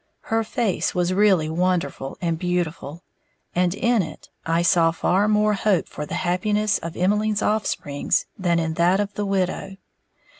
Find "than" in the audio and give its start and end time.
8.35-8.57